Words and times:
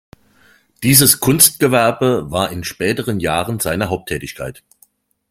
Dieses 0.81 1.19
Kunstgewerbe 1.19 2.31
war 2.31 2.51
in 2.51 2.63
späteren 2.63 3.19
Jahren 3.19 3.59
seine 3.59 3.91
Haupttätigkeit. 3.91 4.63